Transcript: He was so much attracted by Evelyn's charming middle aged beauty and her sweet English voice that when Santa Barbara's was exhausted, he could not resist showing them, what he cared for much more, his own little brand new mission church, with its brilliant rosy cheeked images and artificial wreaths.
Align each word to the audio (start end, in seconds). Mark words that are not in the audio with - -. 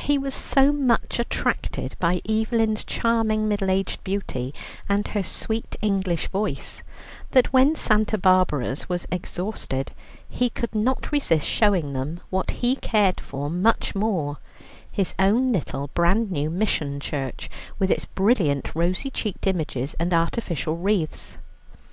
He 0.00 0.18
was 0.18 0.34
so 0.34 0.72
much 0.72 1.20
attracted 1.20 1.94
by 2.00 2.20
Evelyn's 2.28 2.82
charming 2.84 3.46
middle 3.46 3.70
aged 3.70 4.02
beauty 4.02 4.52
and 4.88 5.06
her 5.06 5.22
sweet 5.22 5.76
English 5.80 6.26
voice 6.26 6.82
that 7.30 7.52
when 7.52 7.76
Santa 7.76 8.18
Barbara's 8.18 8.88
was 8.88 9.06
exhausted, 9.12 9.92
he 10.28 10.50
could 10.50 10.74
not 10.74 11.12
resist 11.12 11.46
showing 11.46 11.92
them, 11.92 12.22
what 12.28 12.50
he 12.50 12.74
cared 12.74 13.20
for 13.20 13.48
much 13.48 13.94
more, 13.94 14.38
his 14.90 15.14
own 15.16 15.52
little 15.52 15.90
brand 15.94 16.32
new 16.32 16.50
mission 16.50 16.98
church, 16.98 17.48
with 17.78 17.92
its 17.92 18.04
brilliant 18.04 18.74
rosy 18.74 19.12
cheeked 19.12 19.46
images 19.46 19.94
and 20.00 20.12
artificial 20.12 20.76
wreaths. 20.76 21.38